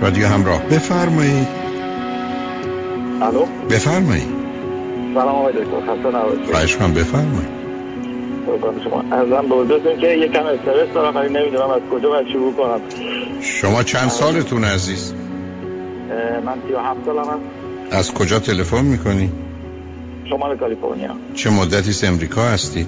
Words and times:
رادیو 0.00 0.26
همراه. 0.26 0.62
بفرمایید 0.62 1.48
الو؟ 3.22 3.46
بفرمایید 3.70 4.28
سلام 5.14 5.28
آقای 5.28 5.52
دکتر 5.52 5.80
خسته 5.80 6.08
نباشید. 6.08 6.50
خواهش 6.50 6.76
کنم 6.76 6.94
بفرمایید 6.94 7.58
شما. 8.84 9.00
ازم 9.16 9.48
به 9.48 9.54
حضورتون 9.54 10.00
که 10.00 10.06
یکم 10.06 10.46
استرس 10.46 10.94
دارم 10.94 11.16
ولی 11.16 11.32
نمی‌دونم 11.34 11.70
از 11.70 11.80
کجا 11.92 12.08
باید 12.08 12.28
شروع 12.28 12.52
کنم. 12.52 12.80
شما 13.40 13.82
چند 13.82 14.08
سالتون 14.08 14.64
عزیز؟ 14.64 15.12
من 16.46 16.54
37 16.68 16.98
سالم 17.06 17.20
هست 17.20 17.40
از 17.90 18.14
کجا 18.14 18.38
تلفن 18.38 18.84
می‌کنی؟ 18.84 19.32
شمال 20.30 20.56
کالیفرنیا. 20.56 21.10
چه 21.34 21.50
مدتی 21.50 21.90
است؟ 21.90 22.04
امریکا 22.04 22.42
هستی؟ 22.42 22.86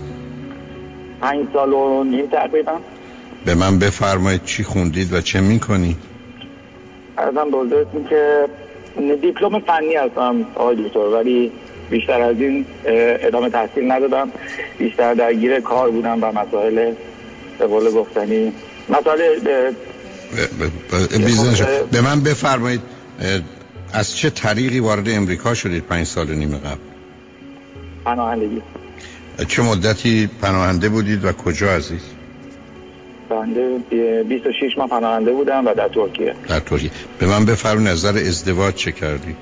پنج 1.20 1.46
سال 1.52 1.72
و 1.72 2.04
نیم 2.04 2.27
تقریبا. 2.27 2.72
به 3.45 3.54
من 3.54 3.79
بفرمایید 3.79 4.45
چی 4.45 4.64
خوندید 4.64 5.13
و 5.13 5.21
چه 5.21 5.40
می‌کنی؟ 5.40 5.96
ازم 7.20 7.50
به 7.50 7.56
حضورتون 7.56 8.04
که 8.04 8.48
دیپلم 9.22 9.60
فنی 9.60 9.94
هستم 9.94 10.46
آقای 10.54 10.76
دکتر 10.76 10.98
ولی 10.98 11.52
بیشتر 11.90 12.20
از 12.20 12.40
این 12.40 12.66
ادامه 12.84 13.50
تحصیل 13.50 13.93
ندادم. 13.93 14.30
بیشتر 14.79 15.14
درگیر 15.14 15.60
کار 15.60 15.90
بودم 15.90 16.18
و 16.24 16.32
مسائل 16.32 16.93
به 17.58 17.66
قول 17.66 17.90
گفتنی 17.90 18.52
مسائل 18.88 19.40
به 21.93 22.00
من 22.00 22.20
بفرمایید 22.20 22.80
از 23.93 24.16
چه 24.16 24.30
طریقی 24.30 24.80
وارد 24.80 25.08
امریکا 25.08 25.54
شدید 25.54 25.84
پنج 25.84 26.07
سال 26.07 26.30
و 26.30 26.34
نیم 26.34 26.57
قبل؟ 26.57 26.79
پناهندگی. 28.04 28.62
چه 29.48 29.62
مدتی 29.62 30.30
پناهنده 30.43 30.88
بودید 30.88 31.24
و 31.24 31.32
کجا 31.32 31.71
عزیز؟ 31.72 32.00
بنده 33.30 33.80
اه، 33.92 34.22
26 34.22 34.78
ماه 34.78 34.88
پناهنده 34.88 35.32
بودم 35.32 35.66
و 35.66 35.74
در 35.74 35.88
ترکیه. 35.88 36.34
در 36.48 36.60
ترکیه. 36.60 36.90
به 37.20 37.26
من 37.26 37.44
بفرمایید 37.44 37.88
نظر 37.88 38.18
ازدواج 38.18 38.74
چه 38.74 38.92
کردی؟ 38.92 39.36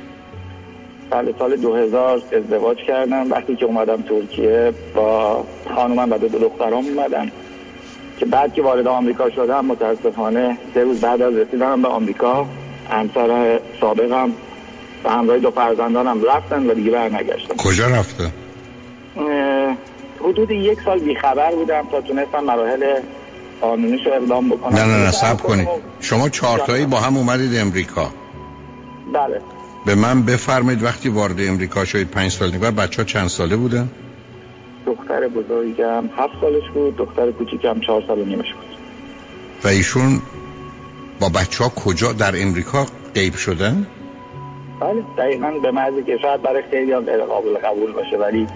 سال 1.11 1.35
سال 1.39 1.57
2000 1.57 2.23
ازدواج 2.33 2.77
کردم. 2.87 3.31
وقتی 3.31 3.57
که 3.57 3.65
اومدم 3.65 4.03
ترکیه 4.03 4.73
با 4.95 5.45
خانومم 5.75 6.13
و 6.13 6.19
دو 6.19 6.29
دو 6.29 6.39
دخترام 6.39 6.85
اومدم. 6.85 7.31
که 8.19 8.27
بعد 8.27 8.55
که 8.55 8.63
وارد 8.63 8.87
آمریکا 8.87 9.31
شدم 9.31 9.65
متاسفانه 9.65 10.59
سه 10.75 10.83
روز 10.83 11.01
بعد 11.01 11.23
از 11.23 11.35
رسیدنم 11.35 11.83
به 11.83 11.89
آمریکا. 11.89 12.47
همسر 12.91 13.61
سابقم 13.81 14.31
و 15.05 15.11
همراه 15.11 15.39
دو 15.39 15.51
فرزندانم 15.51 16.23
رفتن 16.25 16.67
و 16.67 16.75
دیگه 16.75 16.91
برنگشتم 16.91 17.57
کجا 17.57 17.87
رفته؟ 17.87 18.33
حدود 20.21 20.51
یک 20.51 20.79
سال 20.85 20.99
بیخبر 20.99 21.55
بودم 21.55 21.87
تا 21.91 22.01
تونستم 22.01 22.45
مراحل 22.45 23.01
قانونیش 23.61 24.07
رو 24.07 24.13
اقدام 24.13 24.49
بکنم. 24.49 24.77
نه 24.77 24.85
نه 24.85 25.05
نه 25.05 25.11
سب 25.11 25.43
کنید 25.43 25.69
شما 26.01 26.29
چهارتایی 26.29 26.87
با 26.87 27.01
هم 27.01 27.17
اومدید 27.17 27.57
امریکا. 27.57 28.11
بله. 29.15 29.41
به 29.87 29.95
من 29.95 30.23
بفرمایید 30.23 30.83
وقتی 30.83 31.09
وارد 31.09 31.41
امریکا 31.41 31.85
شدید 31.85 32.11
پنج 32.11 32.31
سال 32.33 32.51
دیگه 32.51 32.71
بچه 32.71 33.03
ها 33.03 33.05
چند 33.05 33.29
ساله 33.29 33.57
بودن؟ 33.57 33.89
دختر 34.87 35.29
بزرگم 35.29 36.05
هفت 36.17 36.33
سالش 36.41 36.71
بود 36.75 36.97
دختر 36.97 37.31
کوچیکم 37.31 37.81
چهار 37.81 38.03
سال 38.07 38.19
و 38.19 38.25
نیمش 38.25 38.55
بود. 38.55 38.79
و 39.65 39.69
ایشون 39.69 40.23
با 41.21 41.29
بچه 41.29 41.65
ها 41.65 41.71
کجا 41.71 42.13
در 42.13 42.43
امریکا 42.43 42.87
غیب 43.15 43.35
شدن؟ 43.35 43.87
بله 44.81 45.03
دقیقا 45.19 45.51
به 45.63 45.71
محضی 45.71 46.03
که 46.03 46.19
شاید 46.23 46.43
برای 46.43 46.63
خیلی 46.71 46.93
هم 46.93 47.01
غیر 47.01 47.25
قابل 47.25 47.55
قبول 47.55 47.93
باشه 47.93 48.17
ولی 48.17 48.47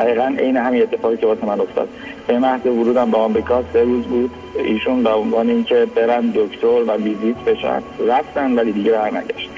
دقیقا 0.00 0.34
عین 0.38 0.56
همین 0.56 0.82
اتفاقی 0.82 1.16
که 1.16 1.26
واسه 1.26 1.46
من 1.46 1.60
افتاد. 1.60 1.88
به 2.26 2.38
محض 2.38 2.66
ورودم 2.66 3.10
به 3.10 3.18
آمریکا 3.18 3.64
سه 3.72 3.82
روز 3.82 4.04
بود. 4.04 4.30
ایشون 4.64 5.02
به 5.02 5.10
عنوان 5.10 5.48
اینکه 5.48 5.86
برن 5.96 6.30
دکتر 6.36 6.66
و 6.66 6.96
ویزیت 6.96 7.36
بشن. 7.36 7.82
رفتن 8.08 8.58
ولی 8.58 8.72
دیگه 8.72 8.92
برنگشتن 8.92 9.50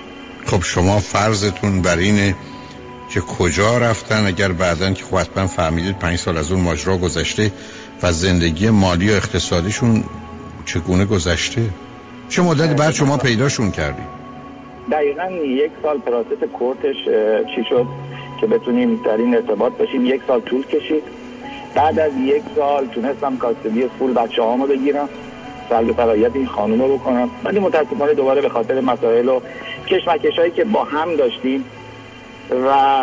خب 0.46 0.62
شما 0.62 0.98
فرضتون 0.98 1.82
بر 1.82 1.96
اینه 1.96 2.34
که 3.10 3.20
کجا 3.20 3.78
رفتن؟ 3.78 4.26
اگر 4.26 4.52
بعدا 4.52 4.90
که 4.90 5.04
خب 5.04 5.16
حتما 5.16 5.46
فهمیدید 5.46 5.98
پنج 5.98 6.18
سال 6.18 6.36
از 6.38 6.52
اون 6.52 6.60
ماجرا 6.60 6.96
گذشته 6.96 7.52
و 8.02 8.12
زندگی 8.12 8.70
مالی 8.70 9.10
و 9.10 9.12
اقتصادیشون 9.12 10.04
چگونه 10.64 11.04
گذشته؟ 11.04 11.62
چه 12.28 12.42
مدتی 12.42 12.74
بعد 12.74 12.94
شما 12.94 13.16
پیداشون 13.16 13.70
کردید؟ 13.70 14.22
دقیقا 14.92 15.30
یک 15.30 15.70
سال 15.82 15.98
پراسس 15.98 16.44
کورتش 16.58 16.96
چی 17.54 17.64
شد؟ 17.68 17.86
که 18.42 18.48
بتونیم 18.48 19.00
در 19.04 19.16
این 19.16 19.34
ارتباط 19.34 19.72
باشیم. 19.72 20.06
یک 20.06 20.20
سال 20.26 20.40
طول 20.40 20.66
کشید. 20.66 21.02
بعد 21.74 21.98
از 21.98 22.12
یک 22.24 22.42
سال 22.56 22.86
تونستم 22.86 23.36
کاستدی 23.36 23.88
فول 23.98 24.12
بچه 24.12 24.42
هامو 24.42 24.66
بگیرم 24.66 25.08
سلب 25.68 25.92
فرایت 25.92 26.30
این 26.34 26.46
خانوم 26.46 26.82
رو 26.82 26.98
بکنم. 26.98 27.30
ولی 27.44 27.60
متاسفانه 27.60 28.14
دوباره 28.14 28.40
به 28.40 28.48
خاطر 28.48 28.80
مسائل 28.80 29.28
و 29.28 29.40
کشمکش 29.86 30.38
هایی 30.38 30.50
که 30.50 30.64
با 30.64 30.84
هم 30.84 31.16
داشتیم 31.16 31.64
و 32.50 33.02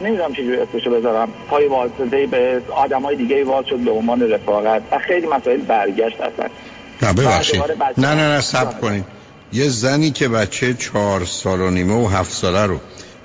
نمی‌دونم 0.00 0.32
چجوری 0.32 0.56
اسمشو 0.56 0.90
بذارم 0.90 1.28
پای 1.48 1.66
واسطه 1.66 2.26
به 2.26 2.62
آدم 2.76 3.02
های 3.02 3.16
دیگه 3.16 3.44
واز 3.44 3.66
شد 3.66 3.76
به 3.78 3.90
عنوان 3.90 4.30
رفاقت 4.30 4.82
و 4.92 4.98
خیلی 4.98 5.26
مسائل 5.26 5.60
برگشت 5.60 6.20
اصلا. 6.20 6.46
نه 7.02 7.12
ببخشید. 7.12 7.62
نه 7.98 8.14
نه 8.14 8.34
نه 8.34 8.40
سب 8.40 8.80
کنید. 8.80 9.04
یه 9.52 9.68
زنی 9.68 10.10
که 10.10 10.28
بچه 10.28 10.74
چهار 10.74 11.24
سال 11.24 11.60
و 11.60 11.70
نیمه 11.70 11.94
و 11.94 12.06
هفت 12.06 12.32
ساله 12.32 12.66
رو 12.66 12.78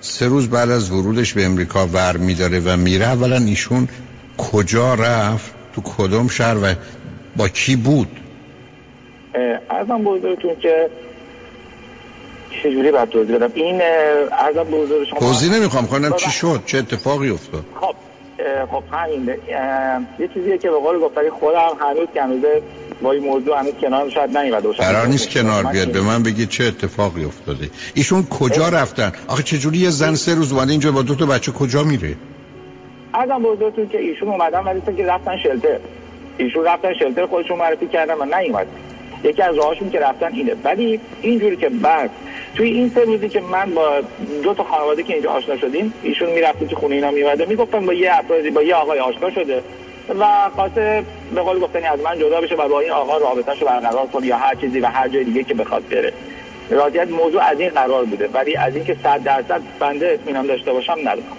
سه 0.06 0.28
روز 0.28 0.50
بعد 0.50 0.70
از 0.70 0.92
ورودش 0.92 1.34
به 1.34 1.46
امریکا 1.46 1.88
ور 1.88 2.18
میداره 2.18 2.60
و 2.60 2.78
میره. 2.78 3.06
اولا 3.06 3.38
ایشون 3.38 3.88
کجا 4.38 4.94
رفت؟ 4.94 5.54
تو 5.76 5.82
کدوم 5.82 6.28
شهر 6.28 6.58
و 6.58 6.76
با 7.36 7.48
کی 7.48 7.76
بود؟ 7.76 8.08
به 10.04 10.10
حضورتون 10.10 10.56
که 10.62 10.90
چجوری 12.64 12.92
باید 12.92 13.10
توضیح 13.10 13.36
بدم. 13.36 13.52
این 13.54 13.78
به 14.64 14.78
حضور 14.78 15.06
شما 15.06 15.20
توضیح 15.20 15.52
نمی‌خوام 15.52 15.86
خواهنم 15.86 16.14
چی. 16.18 16.32
شد؟ 16.32 16.62
چه 16.66 16.78
اتفاقی 16.78 17.30
افتاد؟ 17.30 17.66
خب 17.82 17.96
خب 18.72 18.84
همین 18.92 19.30
یه 20.20 20.28
چیزیه 20.34 20.58
که 20.58 20.70
به 20.70 20.78
قول 20.78 21.00
گفتنی 21.00 21.30
خودم 21.30 21.72
هنوز 21.80 22.08
که 22.14 22.22
هنوز 22.22 22.42
با 23.02 23.12
این 23.12 23.24
موضوع 23.24 23.60
هنوز 23.60 23.74
کنار 23.82 24.10
شاید 24.10 24.38
نیومده 24.38 24.72
قرار 24.72 25.08
نیست 25.08 25.30
کنار 25.30 25.64
بیاد. 25.64 25.92
به 25.92 26.02
من 26.02 26.24
بگید 26.24 26.50
چه 26.50 26.64
اتفاقی 26.64 27.26
افتاده. 27.26 27.70
ایشون 27.94 28.24
کجا 28.24 28.70
رفتن؟ 28.70 29.12
آخه 29.28 29.44
چجوری 29.44 29.78
یه 29.78 29.90
زن 29.90 30.16
سه 30.16 30.36
روز 30.36 30.54
اومده 30.54 30.72
اینجا 30.72 30.92
با 30.92 31.02
دو 31.02 31.16
تا 31.16 31.26
بچه 31.26 31.52
کجا 31.52 31.84
میره؟ 31.84 32.16
ارزم 33.14 33.44
به 33.44 33.50
حضورتون 33.50 33.90
که 33.90 34.00
ایشون 34.00 34.30
اومدن 34.30 34.60
ولی 34.60 34.82
که 34.98 35.06
رفتن 35.06 35.38
شلتر. 35.38 35.80
ایشون 36.38 36.66
رفتن 36.66 36.94
شلتر 36.94 37.26
خودشون 37.26 37.58
معرفی 37.58 37.88
کردن 37.88 38.14
و 38.14 38.26
نیومد 38.26 38.68
یکی 39.24 39.42
از 39.42 39.56
راهاشون 39.56 39.90
که 39.90 40.00
رفتن 40.00 40.34
اینه. 40.34 40.56
ولی 40.64 41.00
اینجوری 41.22 41.56
که 41.56 41.70
بعد 41.70 42.10
توی 42.56 42.70
این 42.70 42.90
سه 42.90 43.02
روزی 43.02 43.30
که 43.30 43.42
من 43.42 43.74
با 43.74 44.02
دو 44.44 44.54
تا 44.54 44.64
خانواده 44.64 45.04
که 45.04 45.14
اینجا 45.14 45.32
آشنا 45.32 45.58
شدیم 45.58 45.94
ایشون 46.04 46.30
می‌رفته 46.30 46.66
که 46.68 46.76
خونه 46.76 46.96
اینا 46.96 47.12
میومده 47.12 47.46
می‌گفتن 47.46 47.86
با 47.86 47.94
یه 47.94 48.20
افرادی 48.20 48.50
با 48.50 48.64
یه 48.64 48.76
آقای 48.76 49.00
آشنا 49.00 49.32
شده 49.32 49.64
و 50.20 50.50
خواسته 50.56 51.04
به 51.36 51.42
قول 51.42 51.60
گفتنی 51.60 51.86
از 51.86 52.00
من 52.00 52.20
جدا 52.20 52.42
بشه 52.42 52.56
و 52.56 52.70
با 52.70 52.80
این 52.80 52.92
آقا 52.92 53.18
رابطه‌شو 53.18 53.66
رو 53.66 53.68
برقرار 53.68 54.08
کنه 54.08 54.28
یا 54.28 54.38
هر 54.38 54.56
چیزی 54.56 54.80
و 54.80 54.86
هر 54.86 55.08
جای 55.08 55.24
دیگه 55.24 55.44
که 55.44 55.54
بخواد 55.54 55.84
بره. 55.90 56.14
راضیت 56.70 57.12
موضوع 57.12 57.42
از 57.42 57.60
این 57.60 57.70
قرار 57.70 58.06
بوده. 58.06 58.30
ولی 58.34 58.56
از 58.56 58.76
اینکه 58.76 58.96
100 59.04 59.24
درصد 59.24 59.62
بنده 59.80 60.12
اطمینان 60.12 60.46
داشته 60.46 60.74
باشم 60.74 60.98
ندارم. 61.00 61.38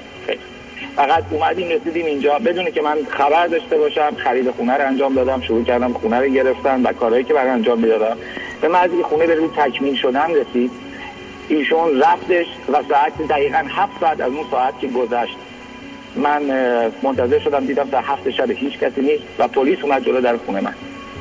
فقط 0.97 1.25
اومدیم 1.31 1.69
رسیدیم 1.69 2.07
اینجا. 2.07 2.39
بدون 2.39 2.71
که 2.71 2.83
من 2.83 2.97
خبر 3.11 3.47
داشته 3.47 3.79
باشم 3.79 4.15
خرید 4.17 4.51
خونه 4.51 4.77
رو 4.77 4.87
انجام 4.87 5.15
دادم 5.15 5.41
شروع 5.41 5.65
کردم 5.65 5.93
خونه 5.93 6.21
رو 6.21 6.27
گرفتن 6.27 6.83
و 6.83 6.93
کارهایی 6.93 7.25
که 7.25 7.35
برای 7.35 7.51
انجام 7.51 7.79
می‌دادم. 7.79 8.17
به 8.61 8.69
که 8.69 9.03
خونه 9.03 9.27
به 9.27 9.35
روی 9.35 9.49
تکمیل 9.57 9.97
شدن 9.97 10.35
رسید. 10.35 10.71
ایشون 11.49 12.01
رفتش 12.01 12.47
و 12.73 12.83
ساعت 12.89 13.13
دقیقا 13.29 13.65
هفت 13.69 14.01
ساعت 14.01 14.21
از 14.21 14.33
اون 14.33 14.45
ساعت 14.51 14.81
که 14.81 14.87
گذشت 14.87 15.37
من 16.17 16.43
منتظر 17.03 17.39
شدم 17.39 17.67
دیدم 17.67 17.91
تا 17.91 18.01
هفت 18.01 18.31
شب 18.31 18.51
هیچ 18.51 18.79
کسی 18.79 19.01
نیست 19.01 19.23
و 19.39 19.49
پلیس 19.49 19.79
اومد 19.83 20.05
جلو 20.05 20.21
در 20.21 20.37
خونه 20.37 20.61
من. 20.61 20.75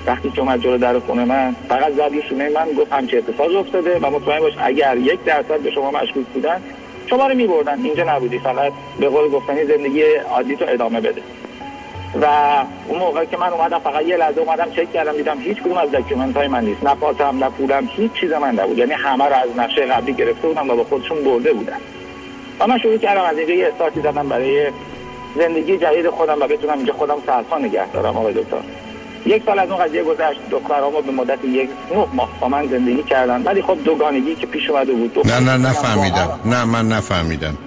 وقتی 0.07 0.29
که 0.29 0.41
اومد 0.41 0.61
جلو 0.61 0.77
در 0.77 0.99
خونه 0.99 1.25
من 1.25 1.55
فقط 1.69 1.93
زد 1.93 2.01
رو 2.01 2.21
شونه 2.29 2.49
من 2.49 2.65
گفت 2.77 2.93
همچه 2.93 3.17
اتفاقی 3.17 3.55
افتاده 3.55 3.99
و 3.99 4.09
مطمئن 4.09 4.39
باش 4.39 4.53
اگر 4.57 4.97
یک 4.97 5.23
درصد 5.23 5.59
به 5.59 5.71
شما 5.71 5.91
مشکوک 5.91 6.25
بودن 6.25 6.61
شما 7.13 7.27
رو 7.27 7.35
میبردن 7.35 7.85
اینجا 7.85 8.03
نبودی 8.03 8.39
فقط 8.39 8.73
به 8.99 9.09
قول 9.09 9.29
گفتنی 9.29 9.65
زندگی 9.65 10.03
عادی 10.03 10.55
تو 10.55 10.65
ادامه 10.67 11.01
بده. 11.01 11.21
و 12.21 12.25
اون 12.87 12.99
موقع 12.99 13.25
که 13.25 13.37
من 13.37 13.47
اومدم 13.47 13.79
فقط 13.79 14.05
یه 14.05 14.17
لحظه 14.17 14.41
اومدم 14.41 14.71
چک 14.71 14.93
کردم 14.93 15.11
دیدم 15.11 15.39
هیچ 15.39 15.57
کدوم 15.57 15.77
از 15.77 15.91
document 15.91 16.37
های 16.37 16.47
من 16.47 16.65
نیست. 16.65 16.83
نه 16.83 16.95
پاسم 16.95 17.43
نه 17.43 17.49
پولم 17.49 17.89
هیچ 17.95 18.13
چیز 18.13 18.31
من 18.31 18.59
نبود. 18.59 18.77
یعنی 18.77 18.91
همه 18.91 19.25
رو 19.25 19.33
از 19.33 19.49
نقشه 19.57 19.85
قبلی 19.85 20.13
گرفته 20.13 20.47
بودم 20.47 20.69
و 20.69 20.75
با 20.75 20.83
خودشون 20.83 21.23
برده 21.23 21.53
بودن. 21.53 21.77
و 22.59 22.67
من 22.67 22.77
شروع 22.77 22.97
کردم 22.97 23.23
از 23.23 23.37
اینجا 23.37 23.53
یه 23.53 23.67
استارتی 23.67 24.01
زدم 24.01 24.29
برای 24.29 24.67
زندگی 25.35 25.77
جدید 25.77 26.09
خودم 26.09 26.41
و 26.41 26.47
بتونم 26.47 26.77
اینجا 26.77 26.93
خودم 26.93 27.17
سرپا 27.25 27.57
نگه 27.57 27.91
دارم. 27.91 28.17
آقای 28.17 28.33
دکتر. 28.33 28.57
یک 29.25 29.43
سال 29.45 29.59
از 29.59 29.69
اون 29.69 29.79
قضیه 29.85 30.03
گذشت. 30.03 30.39
دخترامو 30.51 31.01
به 31.01 31.11
مدت 31.11 31.45
یک 31.45 31.69
نه 31.91 32.07
ماه 32.13 32.29
با 32.41 32.47
من 32.47 32.67
زندگی 32.67 33.03
کردن. 33.03 33.43
ولی 33.43 33.61
خب 33.61 33.77
دوگانگی 33.85 34.35
که 34.35 34.47
پیش 34.47 34.69
اومده 34.69 34.93
بود. 34.93 35.27
نه 35.27 35.39
نه 35.39 35.57
نفهمیدم. 35.57 36.39
هم- 36.43 36.53
نه 36.53 36.65
من 36.65 36.87
نفهمیدم. 36.87 37.57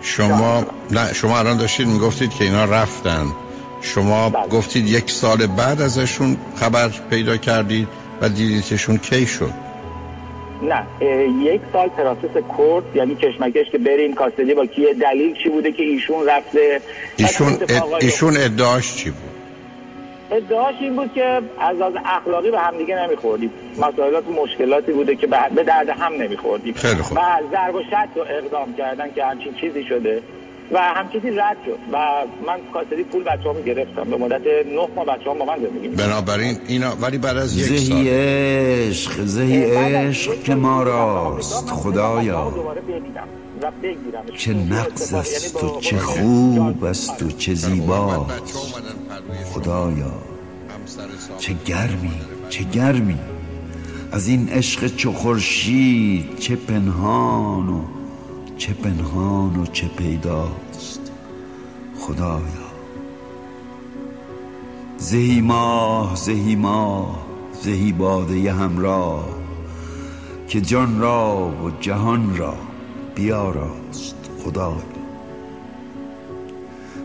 شما 0.00 0.66
نه 0.90 1.12
شما 1.12 1.38
الان 1.38 1.56
داشتید 1.56 1.86
می‌گفتید 1.86 2.30
که 2.30 2.44
اینا 2.44 2.64
رفتن. 2.64 3.26
شما 3.80 4.30
بله. 4.30 4.46
گفتید 4.46 4.88
یک 4.88 5.10
سال 5.10 5.46
بعد 5.46 5.80
ازشون 5.80 6.36
خبر 6.56 6.88
پیدا 7.10 7.36
کردید 7.36 7.88
و 8.20 8.28
دیدیدشون 8.28 8.98
کی 8.98 9.26
شد. 9.26 9.50
نه 10.62 11.06
یک 11.44 11.60
سال 11.72 11.88
پراسس 11.88 12.36
کورد 12.56 12.84
یعنی 12.96 13.14
کشمکش 13.14 13.70
که 13.72 13.78
بریم 13.78 14.14
کاستدی 14.14 14.54
با 14.54 14.66
کیه 14.66 14.94
دلیل 14.94 15.34
چی 15.42 15.48
بوده 15.48 15.72
که 15.72 15.82
ایشون 15.82 16.26
رفته؟ 16.26 16.80
ایشون, 17.16 17.58
ایشون 18.00 18.36
ادعاش 18.36 18.94
چی 18.96 19.10
بود؟ 19.10 19.31
ادعاش 20.32 20.74
این 20.80 20.96
بود 20.96 21.12
که 21.14 21.40
از 21.60 21.80
از 21.80 21.92
اخلاقی 22.04 22.50
به 22.50 22.58
هم 22.60 22.78
دیگه 22.78 22.96
نمیخوردیم. 22.96 23.50
مسائلات 23.78 24.28
و 24.28 24.32
مشکلاتی 24.32 24.92
بوده 24.92 25.16
که 25.16 25.26
به 25.26 25.64
درد 25.64 25.88
هم 25.88 26.12
نمیخوردیم. 26.12 26.74
خیلی 26.74 27.02
خوب. 27.02 27.18
و 27.18 27.20
ضرب 27.52 27.74
و 27.74 27.82
شد 27.82 28.08
رو 28.16 28.22
اقدام 28.28 28.74
کردن 28.74 29.12
که 29.14 29.24
همچین 29.24 29.54
چیزی 29.54 29.84
شده 29.84 30.22
و 30.72 30.78
همچیزی 30.78 31.30
رد 31.30 31.56
شد. 31.66 31.78
و 31.92 31.96
من 32.46 32.58
کاسری 32.72 33.04
پول 33.04 33.22
بچه 33.24 33.42
ها 33.42 33.60
گرفتم. 33.60 34.04
به 34.04 34.16
مدت 34.16 34.40
نه 34.66 34.88
ماه 34.96 35.06
بچه 35.06 35.30
ها 35.30 35.34
با 35.34 35.44
من 35.44 35.56
زندگی 35.56 35.88
بنابراین 35.88 36.56
اینا 36.68 36.96
ولی 37.00 37.18
بعد 37.18 37.36
از 37.36 37.56
یک 37.56 37.64
زهی 37.64 38.10
عشق 38.10 39.12
زهی 39.20 39.64
عشق 39.64 40.42
که 40.42 40.54
ما 40.54 40.82
راست 40.82 41.70
خدایا. 41.70 42.52
چه 44.36 44.54
نقص 44.54 45.14
است 45.14 45.64
و 45.64 45.80
چه 45.80 45.98
خوب 45.98 46.84
است 46.84 47.22
و 47.22 47.30
چه 47.30 47.54
زیباست 47.54 48.58
خدایا. 49.44 50.14
چه 51.38 51.56
گرمی 51.64 52.20
چه 52.50 52.64
گرمی. 52.64 53.18
از 54.12 54.28
این 54.28 54.48
عشق 54.48 54.96
چه 54.96 55.10
خورشید 55.10 56.38
چه 56.38 56.56
پنهان 56.56 57.68
و 57.68 57.84
چه 58.56 58.72
پنهان 58.72 59.56
و 59.56 59.66
چه 59.66 59.88
پیداست 59.88 61.12
خدایا. 61.98 62.72
زهی 64.98 65.40
ماه 65.40 66.16
زهی 66.16 66.56
ماه 66.56 67.26
زهی 67.62 67.92
باده 67.92 68.52
همراه 68.52 69.28
که 70.48 70.60
جان 70.60 71.00
را 71.00 71.48
و 71.64 71.70
جهان 71.80 72.36
را 72.36 72.71
بیاراست 73.14 74.30
خدایا 74.44 75.02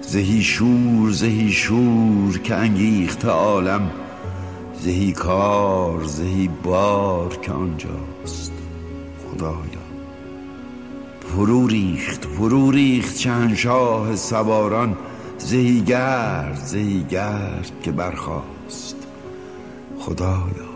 زهی 0.08 0.44
شور 0.44 1.12
زهی 1.12 1.52
شور 1.52 2.40
که 2.44 2.56
انگیخت 2.56 3.26
عالم. 3.26 3.92
زهی 4.80 5.12
کار 5.12 6.04
زهی 6.04 6.50
بار 6.64 7.38
که 7.42 7.52
آنجاست. 7.52 8.52
خدایا. 9.26 9.88
فرو 11.20 11.68
ریخت 11.68 12.26
فرو 12.26 12.72
ریخت 12.72 13.18
شاه 13.56 14.16
سواران. 14.16 14.98
زهی 15.38 15.82
گرد 15.82 16.56
زهی 16.66 17.06
گرد 17.10 17.72
که 17.84 17.92
برخواست 17.92 18.96
خدایا. 20.00 20.68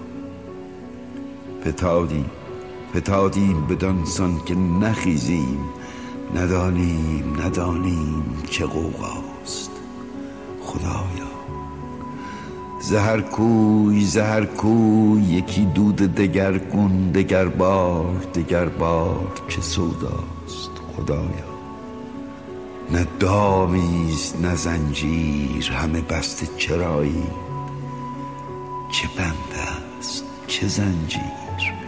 پتادیم 2.93 3.61
پتادیم 3.61 3.67
بدانسان 3.67 4.41
که 4.45 4.55
نخیزیم. 4.55 5.59
ندانیم 6.35 7.37
ندانیم 7.45 8.23
چه 8.49 8.65
قوقاست 8.65 9.71
خدایا. 10.61 11.31
زهر 12.79 13.21
کوی 13.21 14.05
زهر 14.05 14.45
کوی 14.45 15.21
یکی 15.21 15.65
دود 15.65 15.95
دگر 15.95 16.57
گون 16.57 17.11
دگر 17.11 17.47
بار 17.47 18.15
دگر 18.35 18.65
بار 18.65 19.31
چه 19.47 19.61
سوداست. 19.61 20.71
خدایا. 20.97 21.51
نه 22.91 23.07
دامیست 23.19 24.41
نه 24.41 24.55
زنجیر 24.55 25.71
همه 25.71 26.01
بسته 26.01 26.47
چرایی. 26.57 27.23
چه 28.91 29.07
بنده 29.17 29.61
است 29.99 30.23
چه 30.47 30.67
زنجیر. 30.67 31.80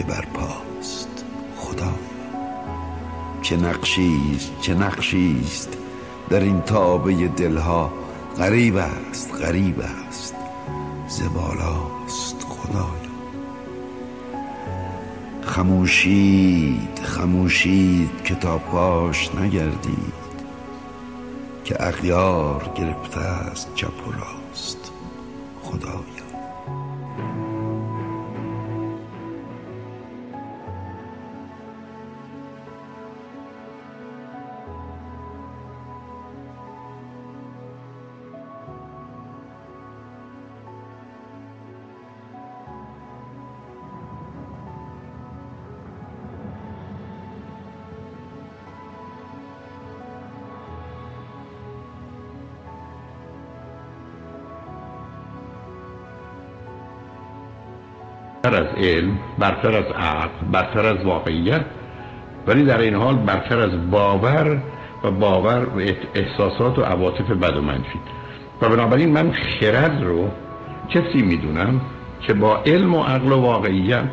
که 0.00 0.06
بر 0.06 0.24
پاست 0.34 1.24
خدایا 1.56 1.92
چه 3.42 3.56
نقشیست 3.56 4.52
چه 4.60 4.74
نقشیست 4.74 5.76
در 6.30 6.40
این 6.40 6.60
تابه 6.60 7.28
دلها 7.28 7.92
غریب 8.38 8.76
است 8.76 9.34
غریب 9.34 9.80
است. 9.80 10.34
زبالاست 11.08 12.46
خدایا 12.48 13.10
خموشید 15.42 16.98
خموشید 17.02 18.22
کتاب 18.24 18.60
پاش 18.60 19.34
نگردید. 19.34 20.20
که 21.64 21.76
اغیار 21.80 22.72
گرفته 22.74 23.20
است 23.20 23.74
چپ 23.74 24.08
و 24.08 24.12
راست. 24.12 24.92
خدایا 25.62 26.19
برتر 58.50 58.62
از 58.62 58.84
علم 58.84 59.18
برتر 59.38 59.76
از 59.76 59.84
عقل 59.84 60.28
برتر 60.52 60.86
از 60.86 61.04
واقعیت. 61.04 61.64
ولی 62.46 62.64
در 62.64 62.78
این 62.78 62.94
حال 62.94 63.14
برتر 63.14 63.60
از 63.60 63.90
باور 63.90 64.58
و 65.04 65.10
باور 65.10 65.66
و 65.76 65.80
احساسات 66.14 66.78
و 66.78 66.82
عواطف 66.82 67.30
بد 67.30 67.56
و 67.56 67.62
منفی. 67.62 68.00
و 68.62 68.68
بنابراین 68.68 69.12
من 69.12 69.32
خرد 69.32 70.02
رو 70.02 70.30
کسی 70.88 71.22
می‌دونم 71.22 71.80
که 72.20 72.34
با 72.34 72.56
علم 72.66 72.94
و 72.94 73.02
عقل 73.02 73.32
و 73.32 73.40
واقعیت 73.40 74.10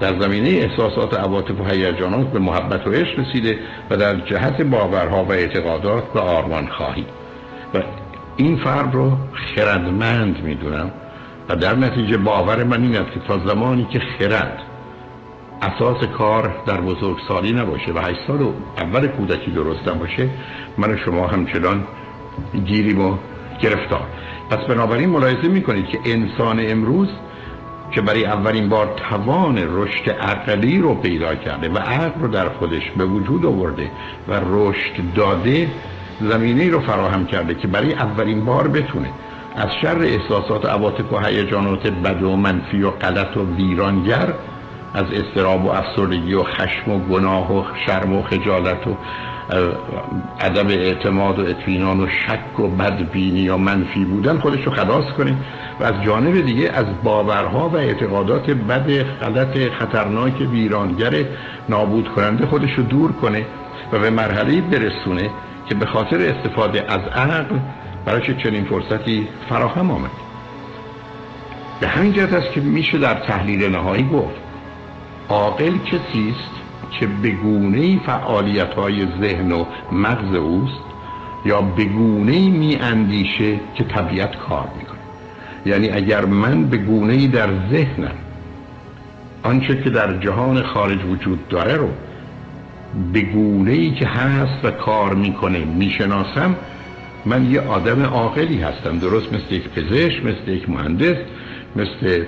در 0.00 0.20
زمینه 0.20 0.48
احساسات 0.48 1.14
و 1.14 1.16
عواطف 1.16 1.60
و 1.60 1.64
هیجانات 1.64 2.26
به 2.26 2.38
محبت 2.38 2.86
و 2.86 2.90
عشق 2.90 3.18
رسیده 3.18 3.58
و 3.90 3.96
در 3.96 4.14
جهت 4.14 4.62
باورها 4.62 5.24
و 5.24 5.32
اعتقادات 5.32 6.12
به 6.12 6.20
آرمان 6.20 6.66
خواهی. 6.66 7.04
و 7.74 7.78
این 8.36 8.56
فرد 8.56 8.94
رو 8.94 9.12
خردمند 9.56 10.42
می‌دونم. 10.42 10.90
و 11.48 11.56
در 11.56 11.76
نتیجه 11.76 12.16
باور 12.16 12.64
من 12.64 12.82
این 12.82 12.96
است 12.96 13.12
که 13.12 13.20
تا 13.20 13.38
زمانی 13.46 13.84
که 13.90 14.00
خرد 14.18 14.62
اساس 15.62 16.04
کار 16.04 16.54
در 16.66 16.80
بزرگسالی 16.80 17.52
نباشه 17.52 17.92
و 17.92 17.98
هشت 17.98 18.20
سال 18.26 18.52
اول 18.78 19.06
کودکی 19.06 19.50
درست 19.50 19.88
باشه 19.88 20.28
من 20.78 20.94
و 20.94 20.96
شما 20.96 21.26
همچنان 21.26 21.84
گیریم 22.66 23.00
و 23.00 23.16
گرفتار. 23.60 24.06
پس 24.50 24.58
بنابراین 24.58 25.08
ملاحظه 25.08 25.48
می‌کنید 25.48 25.86
که 25.86 25.98
انسان 26.04 26.70
امروز 26.70 27.08
که 27.90 28.00
برای 28.00 28.24
اولین 28.24 28.68
بار 28.68 28.94
توان 28.96 29.58
رشد 29.58 30.10
عقلی 30.10 30.78
رو 30.78 30.94
پیدا 30.94 31.34
کرده 31.34 31.68
و 31.68 31.78
عقل 31.78 32.20
رو 32.20 32.28
در 32.28 32.48
خودش 32.48 32.90
به 32.96 33.04
وجود 33.04 33.46
آورده 33.46 33.90
و 34.28 34.40
رشد 34.50 35.14
داده 35.14 35.70
زمینه 36.20 36.70
رو 36.70 36.80
فراهم 36.80 37.26
کرده 37.26 37.54
که 37.54 37.68
برای 37.68 37.92
اولین 37.92 38.44
بار 38.44 38.68
بتونه 38.68 39.08
از 39.58 39.68
شر 39.82 39.98
احساسات 39.98 40.66
عواطف 40.66 41.12
و 41.12 41.18
هیجانات 41.18 41.86
بد 41.86 42.22
و 42.22 42.36
منفی 42.36 42.82
و 42.82 42.90
غلط 42.90 43.36
و 43.36 43.56
ویرانگر 43.56 44.34
از 44.94 45.04
استراب 45.12 45.64
و 45.64 45.68
افسردگی 45.68 46.34
و 46.34 46.42
خشم 46.42 46.90
و 46.90 46.98
گناه 46.98 47.58
و 47.58 47.64
شرم 47.86 48.16
و 48.16 48.22
خجالت 48.22 48.86
و 48.86 48.96
عدم 50.40 50.66
اعتماد 50.66 51.38
و 51.38 51.42
اطمینان 51.42 52.00
و 52.00 52.06
شک 52.06 52.60
و 52.60 52.68
بدبینی 52.68 53.40
یا 53.40 53.56
منفی 53.56 54.04
بودن 54.04 54.38
خودش 54.38 54.66
رو 54.66 54.72
خلاص 54.72 55.04
کنه. 55.16 55.36
و 55.80 55.84
از 55.84 56.02
جانب 56.02 56.40
دیگه 56.40 56.70
از 56.74 56.86
باورها 57.04 57.68
و 57.68 57.76
اعتقادات 57.76 58.50
بد 58.50 59.02
غلط 59.02 59.58
خطرناک 59.78 60.40
ویرانگر 60.50 61.24
نابود 61.68 62.08
کننده 62.08 62.46
خودش 62.46 62.70
رو 62.76 62.82
دور 62.82 63.12
کنه 63.12 63.46
و 63.92 63.98
به 63.98 64.10
مرحله 64.10 64.60
برسونه 64.60 65.30
که 65.68 65.74
به 65.74 65.86
خاطر 65.86 66.34
استفاده 66.34 66.84
از 66.88 67.00
عقل 67.00 67.56
برای 68.08 68.34
چنین 68.34 68.64
فرصتی 68.64 69.28
فراهم 69.48 69.90
آمد؟ 69.90 70.10
به 71.80 71.88
همین 71.88 72.12
جهت 72.12 72.32
است 72.32 72.52
که 72.52 72.60
میشه 72.60 72.98
در 72.98 73.14
تحلیل 73.14 73.70
نهایی 73.72 74.02
گفت. 74.02 74.36
عاقل 75.28 75.78
کسی 75.78 76.34
است 76.36 76.50
که 76.90 77.06
بگونه 77.06 77.98
فعالیت 77.98 78.74
های 78.74 79.06
ذهن 79.20 79.52
و 79.52 79.64
مغز 79.92 80.34
اوست 80.34 80.82
یا 81.44 81.60
بگونه 81.60 82.48
می 82.50 82.76
اندیشه 82.76 83.60
که 83.74 83.84
طبیعت 83.84 84.36
کار 84.36 84.68
می‌کنه. 84.78 84.98
یعنی 85.66 85.90
اگر 85.90 86.24
من 86.24 86.64
بگونه 86.64 87.26
در 87.26 87.48
ذهنم 87.70 88.14
آنچه 89.42 89.82
که 89.82 89.90
در 89.90 90.18
جهان 90.18 90.62
خارج 90.62 91.04
وجود 91.04 91.48
داره 91.48 91.76
رو 91.76 91.88
بگونه 93.14 93.70
ای 93.70 93.90
که 93.90 94.06
هست 94.06 94.64
و 94.64 94.70
کار 94.70 95.14
می‌کنه 95.14 95.58
می‌شناسم 95.58 96.56
من 97.28 97.50
یه 97.50 97.60
آدم 97.60 98.02
عاقلی 98.02 98.60
هستم. 98.60 98.98
درست 98.98 99.32
مثل 99.32 99.54
یک 99.54 99.68
پزشک 99.68 100.24
مثل 100.24 100.48
یک 100.50 100.70
مهندس 100.70 101.16
مثل 101.76 102.24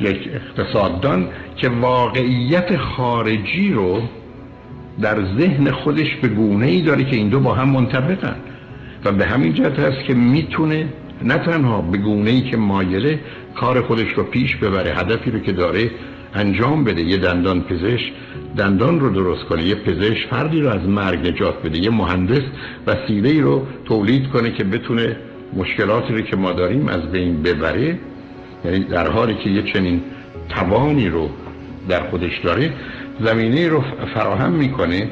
یک 0.00 0.30
اقتصاددان 0.34 1.28
که 1.56 1.68
واقعیت 1.68 2.76
خارجی 2.76 3.72
رو 3.72 4.02
در 5.00 5.24
ذهن 5.38 5.70
خودش 5.70 6.16
به 6.22 6.28
گونه 6.28 6.66
ای 6.66 6.82
داره 6.82 7.04
که 7.04 7.16
این 7.16 7.28
دو 7.28 7.40
با 7.40 7.54
هم 7.54 7.68
منطبقن. 7.68 8.36
و 9.04 9.12
به 9.12 9.26
همین 9.26 9.54
جهت 9.54 9.78
هست 9.78 10.04
که 10.04 10.14
می‌تونه 10.14 10.88
نه 11.22 11.38
تنها 11.38 11.80
به 11.80 11.98
گونه 11.98 12.30
ای 12.30 12.40
که 12.40 12.56
مایله 12.56 13.20
کار 13.54 13.82
خودش 13.82 14.12
رو 14.12 14.24
پیش 14.24 14.56
ببره 14.56 14.94
هدفی 14.94 15.30
رو 15.30 15.38
که 15.38 15.52
داره 15.52 15.90
انجام 16.34 16.84
بده. 16.84 17.02
یه 17.02 17.16
دندان 17.16 17.60
پزشک 17.60 18.12
دندان 18.56 19.00
رو 19.00 19.10
درست 19.10 19.44
کنه. 19.44 19.62
یه 19.62 19.74
پزشک 19.74 20.26
فردی 20.30 20.60
رو 20.60 20.68
از 20.68 20.88
مرگ 20.88 21.28
نجات 21.28 21.62
بده. 21.62 21.78
یه 21.78 21.90
مهندس 21.90 22.42
وسیله 22.86 23.28
ای 23.28 23.40
رو 23.40 23.66
تولید 23.84 24.28
کنه 24.28 24.50
که 24.50 24.64
بتونه 24.64 25.16
مشکلاتی 25.56 26.14
رو 26.14 26.20
که 26.20 26.36
ما 26.36 26.52
داریم 26.52 26.88
از 26.88 27.10
بین 27.12 27.42
ببره. 27.42 27.98
یعنی 28.64 28.84
در 28.84 29.10
حالی 29.10 29.34
که 29.34 29.50
یه 29.50 29.62
چنین 29.62 30.00
توانی 30.48 31.08
رو 31.08 31.30
در 31.88 32.00
خودش 32.00 32.38
داره 32.38 32.72
زمینه 33.20 33.68
رو 33.68 33.84
فراهم 34.14 34.52
می‌کنه 34.52 35.08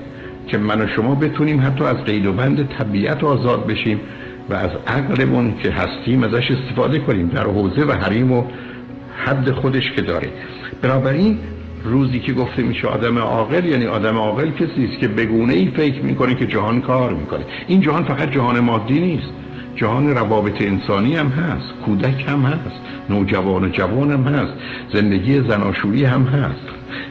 که 0.48 0.58
من 0.58 0.80
و 0.80 0.86
شما 0.88 1.14
بتونیم 1.14 1.60
حتی 1.60 1.84
از 1.84 1.96
قید 1.96 2.26
و 2.26 2.32
بند 2.32 2.68
طبیعت 2.78 3.24
آزاد 3.24 3.66
بشیم 3.66 4.00
و 4.50 4.54
از 4.54 4.70
عقلمون 4.86 5.54
که 5.62 5.70
هستیم 5.70 6.22
ازش 6.22 6.50
استفاده 6.50 6.98
کنیم. 6.98 7.28
در 7.28 7.44
حوزه 7.44 7.84
و 7.84 7.92
حریم 7.92 8.32
و 8.32 8.44
حد 9.26 9.50
خودش 9.50 9.92
که 9.96 10.02
داره. 10.02 10.28
بنابراین 10.82 11.38
روزی 11.84 12.20
که 12.20 12.32
گفته 12.32 12.62
میشه 12.62 12.88
آدم 12.88 13.18
عاقل 13.18 13.64
یعنی 13.64 13.86
آدم 13.86 14.16
عاقل 14.16 14.50
کسی 14.50 14.88
است 14.90 14.98
که 15.00 15.08
بگونه 15.08 15.52
ای 15.54 15.70
فکر 15.76 16.02
می‌کنه 16.02 16.34
که 16.34 16.46
جهان 16.46 16.80
کار 16.80 17.14
می‌کنه. 17.14 17.44
این 17.66 17.80
جهان 17.80 18.04
فقط 18.04 18.30
جهان 18.30 18.60
مادی 18.60 19.00
نیست. 19.00 19.28
جهان 19.76 20.14
روابط 20.14 20.62
انسانی 20.62 21.16
هم 21.16 21.28
هست 21.28 21.72
کودک 21.84 22.24
هم 22.28 22.42
هست 22.42 22.80
نوجوان 23.10 23.64
و 23.64 23.68
جوان 23.68 24.10
هم 24.10 24.34
هست 24.34 24.52
زندگی 24.92 25.40
زناشویی 25.40 26.04
هم 26.04 26.22
هست. 26.22 26.66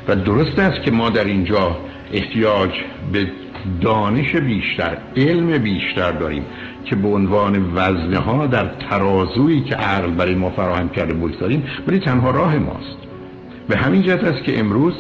و 0.07 0.15
درست 0.15 0.59
است 0.59 0.81
که 0.83 0.91
ما 0.91 1.09
در 1.09 1.25
اینجا 1.25 1.77
احتیاج 2.13 2.71
به 3.13 3.27
دانش 3.81 4.35
بیشتر 4.35 4.97
علم 5.17 5.57
بیشتر 5.57 6.11
داریم. 6.11 6.45
که 6.85 6.95
به 6.95 7.07
عنوان 7.07 7.73
وزنه 7.75 8.17
ها 8.17 8.47
در 8.47 8.65
ترازویی 8.65 9.61
که 9.61 9.75
عقل 9.75 10.11
برای 10.11 10.35
ما 10.35 10.49
فراهم 10.49 10.89
کرده 10.89 11.13
بگذاریم 11.13 11.63
ولی 11.87 11.99
تنها 11.99 12.31
راه 12.31 12.57
ماست. 12.57 12.97
به 13.67 13.77
همین 13.77 14.01
جهت 14.01 14.23
است 14.23 14.43
که 14.43 14.59
امروز 14.59 14.93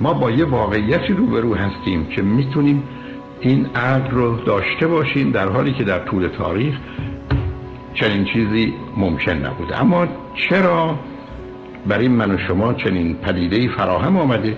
ما 0.00 0.12
با 0.12 0.30
یه 0.30 0.44
واقعیتی 0.44 1.12
روبرو 1.12 1.54
هستیم 1.54 2.06
که 2.06 2.22
می‌تونیم 2.22 2.82
این 3.40 3.66
عقل 3.74 4.10
رو 4.10 4.36
داشته 4.36 4.86
باشیم 4.86 5.30
در 5.30 5.48
حالی 5.48 5.72
که 5.72 5.84
در 5.84 5.98
طول 5.98 6.28
تاریخ 6.28 6.74
چنین 7.94 8.24
چیزی 8.24 8.74
ممکن 8.96 9.32
نبوده. 9.32 9.80
اما 9.80 10.06
چرا 10.34 10.98
برای 11.86 12.08
من 12.08 12.30
و 12.34 12.38
شما 12.38 12.74
چنین 12.74 13.14
پدیده 13.14 13.68
فراهم 13.68 14.16
آمده؟ 14.16 14.56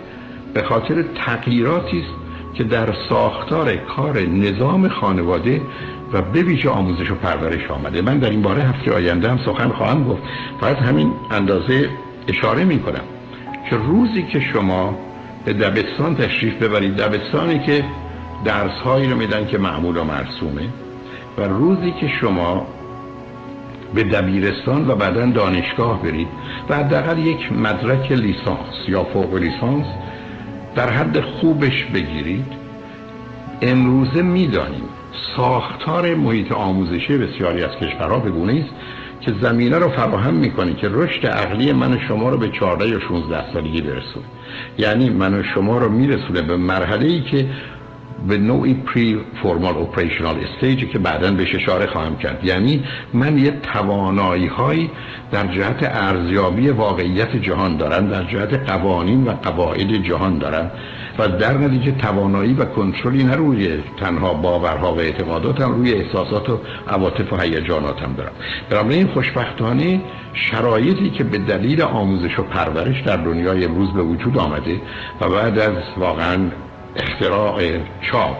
به 0.54 0.62
خاطر 0.62 1.02
تغییراتی 1.02 1.98
است 1.98 2.14
که 2.54 2.64
در 2.64 2.94
ساختار 3.08 3.76
کار 3.76 4.20
نظام 4.20 4.88
خانواده 4.88 5.60
و 6.12 6.22
به 6.22 6.42
ویژه 6.42 6.70
آموزش 6.70 7.10
و 7.10 7.14
پرورش 7.14 7.70
آمده. 7.70 8.02
من 8.02 8.18
در 8.18 8.30
این 8.30 8.42
باره 8.42 8.62
هفته 8.62 8.92
آینده 8.92 9.30
هم 9.30 9.38
سخن 9.46 9.68
خواهم 9.68 10.04
گفت. 10.04 10.22
فقط 10.60 10.76
همین 10.76 11.12
اندازه 11.30 11.88
اشاره 12.28 12.64
می 12.64 12.80
کنم 12.80 13.04
که 13.70 13.76
روزی 13.76 14.22
که 14.22 14.40
شما 14.40 14.98
به 15.44 15.52
دبستان 15.52 16.16
تشریف 16.16 16.62
ببرید 16.62 16.96
دبستانی 16.96 17.58
که 17.58 17.84
درس 18.44 18.78
هایی 18.84 19.10
رو 19.10 19.16
میدن 19.16 19.46
که 19.46 19.58
معمول 19.58 19.96
و 19.96 20.04
مرسومه 20.04 20.68
و 21.38 21.42
روزی 21.42 21.92
که 22.00 22.08
شما 22.20 22.66
به 23.94 24.04
دبیرستان 24.04 24.90
و 24.90 24.94
بعدا 24.94 25.26
دانشگاه 25.26 26.02
برید 26.02 26.28
و 26.68 26.76
حداقل 26.76 27.18
یک 27.18 27.52
مدرک 27.52 28.12
لیسانس 28.12 28.88
یا 28.88 29.04
فوق 29.04 29.34
لیسانس 29.34 29.86
در 30.74 30.90
حد 30.90 31.20
خوبش 31.20 31.84
بگیرید 31.84 32.46
امروزه 33.62 34.22
می‌دانیم 34.22 34.88
ساختار 35.36 36.14
محیط 36.14 36.52
آموزشی 36.52 37.16
بسیاری 37.16 37.62
از 37.62 37.70
کشورها 37.70 38.18
به 38.18 38.30
گونه 38.30 38.52
است 38.52 38.74
که 39.20 39.32
زمینه 39.42 39.78
رو 39.78 39.88
فراهم 39.88 40.34
می‌کنه 40.34 40.74
که 40.74 40.88
رشد 40.92 41.26
عقلی 41.26 41.72
من 41.72 41.98
شما 42.08 42.28
رو 42.28 42.36
به 42.36 42.48
14 42.48 42.88
یا 42.88 43.00
16 43.00 43.52
سالگی 43.52 43.80
برسونه. 43.80 44.24
یعنی 44.78 45.10
من 45.10 45.34
و 45.34 45.42
شما 45.42 45.78
رو 45.78 45.88
میرسونه 45.88 46.42
به 46.42 46.56
مرحله 46.56 47.06
ای 47.06 47.20
که 47.20 47.46
به 48.28 48.38
نوعی 48.38 48.74
پری 48.74 49.20
فورمال 49.42 49.76
اپریشنال 49.76 50.36
استیجی 50.44 50.86
که 50.86 50.98
بعدا 50.98 51.30
بهش 51.30 51.54
اشاره 51.54 51.86
خواهم 51.86 52.16
کرد. 52.16 52.44
یعنی 52.44 52.84
من 53.14 53.38
یه 53.38 53.50
توانایی 53.50 54.46
های 54.46 54.88
در 55.32 55.46
جهت 55.46 55.78
ارزیابی 55.82 56.68
واقعیت 56.68 57.36
جهان 57.36 57.76
دارم 57.76 58.08
در 58.08 58.24
جهت 58.24 58.70
قوانین 58.70 59.24
و 59.24 59.30
قواعد 59.30 59.92
جهان 59.92 60.38
دارم. 60.38 60.70
و 61.18 61.28
در 61.28 61.58
نتیجه 61.58 61.92
توانایی 61.92 62.54
و 62.54 62.64
کنترلی 62.64 63.24
نه 63.24 63.34
روی 63.34 63.78
تنها 64.00 64.34
باورها 64.34 64.94
و 64.94 64.98
اعتقاداتم 64.98 65.72
روی 65.72 65.92
احساسات 65.92 66.48
و 66.48 66.60
عواطف 66.88 67.32
و 67.32 67.36
هیجاناتم 67.36 68.14
دارم. 68.16 68.32
بنابراین 68.70 69.06
خوشبختانه 69.06 70.00
شرایطی 70.34 71.10
که 71.10 71.24
به 71.24 71.38
دلیل 71.38 71.82
آموزش 71.82 72.38
و 72.38 72.42
پرورش 72.42 73.00
در 73.00 73.16
دنیای 73.16 73.64
امروز 73.64 73.92
به 73.92 74.02
وجود 74.02 74.38
آمده 74.38 74.80
و 75.20 75.28
بعد 75.28 75.58
از 75.58 75.76
واقعا 75.96 76.38
اختراع 76.96 77.62
چاپ 78.02 78.36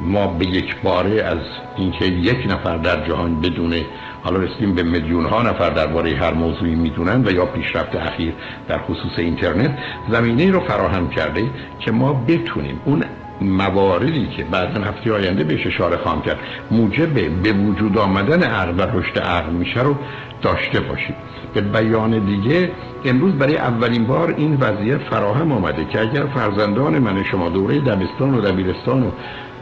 ما 0.00 0.26
به 0.26 0.46
یک 0.46 0.76
باره 0.82 1.22
از 1.22 1.38
اینکه 1.76 2.04
یک 2.04 2.46
نفر 2.50 2.76
در 2.76 3.08
جهان 3.08 3.40
بدونه 3.40 3.84
حالا 4.22 4.38
رسیدیم 4.38 4.74
به 4.74 4.82
میلیون 4.82 5.24
ها 5.24 5.42
نفر 5.42 5.70
درباره 5.70 6.16
هر 6.16 6.34
موضوعی 6.34 6.74
می‌دونن 6.74 7.24
و 7.26 7.30
یا 7.30 7.46
پیشرفت 7.46 7.96
اخیر 7.96 8.32
در 8.68 8.78
خصوص 8.78 9.18
اینترنت 9.18 9.78
زمینه 10.10 10.50
رو 10.50 10.60
فراهم 10.60 11.08
کرده 11.08 11.50
که 11.80 11.92
ما 11.92 12.12
بتونیم 12.12 12.80
اون 12.84 13.04
مواردی 13.40 14.28
که 14.36 14.44
بعدا 14.44 14.80
هفته 14.80 15.12
آینده 15.12 15.44
بهش 15.44 15.66
اشاره 15.66 15.96
خواهم 15.96 16.22
کرد 16.22 16.38
موجب 16.70 17.14
به 17.42 17.52
وجود 17.52 17.98
آمدن 17.98 18.42
عقل 18.42 18.74
و 18.78 18.98
رشد 18.98 19.18
عقل 19.18 19.52
میشه 19.52 19.82
رو 19.82 19.96
داشته 20.42 20.80
باشیم. 20.80 21.14
به 21.54 21.60
بیان 21.60 22.18
دیگه 22.18 22.70
امروز 23.04 23.32
برای 23.32 23.56
اولین 23.56 24.06
بار 24.06 24.34
این 24.36 24.54
وضعیت 24.60 24.98
فراهم 24.98 25.52
آمده 25.52 25.84
که 25.84 26.00
اگر 26.00 26.26
فرزندان 26.34 26.98
من 26.98 27.24
شما 27.24 27.48
دوره 27.48 27.80
دبستان 27.80 28.34
و 28.34 28.40
دبیرستان 28.40 29.02
و 29.02 29.10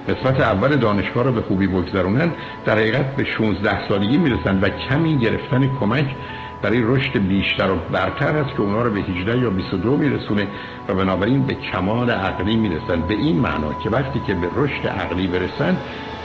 قسمت 0.08 0.40
اول 0.40 0.76
دانشگاه 0.76 1.24
رو 1.24 1.32
به 1.32 1.40
خوبی 1.40 1.66
بگذرونن 1.66 2.32
در 2.64 2.78
حقیقت 2.78 3.16
به 3.16 3.24
16 3.24 3.88
سالگی 3.88 4.18
می‌رسن 4.18 4.60
و 4.60 4.68
کمی 4.68 5.18
گرفتن 5.18 5.70
کمک 5.80 6.06
برای 6.62 6.82
رشد 6.82 7.18
بیشتر 7.18 7.70
و 7.70 7.76
برتر 7.92 8.36
هست 8.40 8.56
که 8.56 8.60
اونا 8.60 8.82
رو 8.82 8.90
به 8.90 9.00
18 9.00 9.38
یا 9.38 9.50
22 9.50 9.96
میرسونه 9.96 10.46
و 10.88 10.94
بنابراین 10.94 11.42
به 11.42 11.54
کمال 11.54 12.10
عقلی 12.10 12.56
می‌رسن. 12.56 13.00
به 13.00 13.14
این 13.14 13.38
معنا 13.38 13.72
که 13.72 13.90
وقتی 13.90 14.20
که 14.26 14.34
به 14.34 14.48
رشد 14.56 14.86
عقلی 14.86 15.26
برسن 15.26 15.76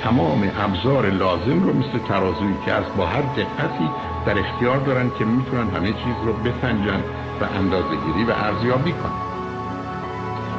تمام 0.04 0.52
ابزار 0.60 1.10
لازم 1.10 1.64
رو 1.64 1.74
مثل 1.74 2.00
ترازویی 2.08 2.56
که 2.66 2.72
از 2.72 2.86
با 2.98 3.06
هر 3.06 3.22
دقتی 3.22 3.90
در 4.26 4.40
اختیار 4.40 4.78
دارن 4.78 5.12
که 5.20 5.26
می‌تونن 5.26 5.70
همه 5.70 5.88
چیز 5.88 6.16
رو 6.26 6.34
بسنجن 6.34 7.04
و 7.42 7.46
اندازه 7.60 7.96
گیری 8.06 8.24
و 8.24 8.32
ارزیابی 8.32 8.92
کنن. 8.92 9.24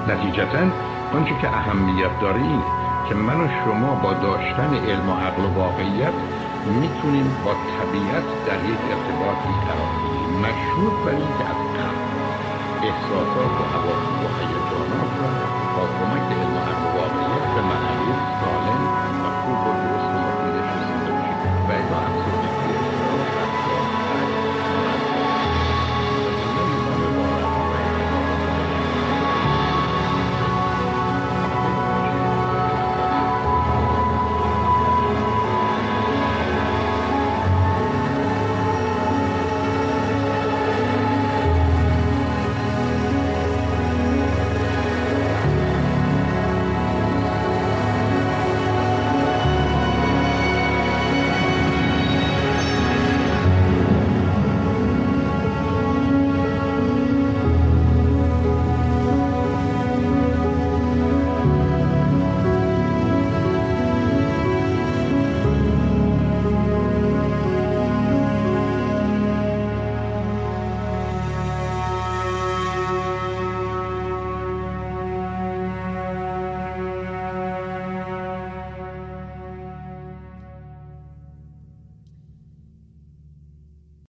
نتیجتا 0.09 0.59
آنچه 1.15 1.35
که 1.43 1.49
اهمیت 1.49 2.21
داره 2.21 2.37
اینه 2.37 2.84
که 3.09 3.15
من 3.15 3.41
و 3.41 3.49
شما 3.65 3.95
با 3.95 4.15
داشتن 4.15 4.75
علم 4.75 5.09
و 5.11 5.13
عقل 5.13 5.45
و 5.45 5.55
واقعیت 5.55 6.13
می‌تونیم 6.81 7.37
با 7.45 7.55
طبیعت 7.55 8.25
در 8.47 8.65
یک 8.71 8.79
ارتباطی 8.91 9.53
قرار 9.67 9.93
بگیریم. 10.03 10.41
مشروط 10.41 10.93
بر 11.05 11.19
که 11.39 11.45
از 11.45 11.57
احساسات 12.83 13.61
و 13.61 13.65
حواس 13.65 14.07
و 14.13 14.17